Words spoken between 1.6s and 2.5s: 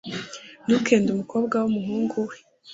w umuhungu we